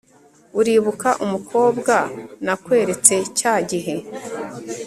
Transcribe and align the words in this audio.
uribuka 0.59 1.09
umukobwa 1.25 1.95
nakweretse 2.45 3.15
cyagihe 3.37 3.95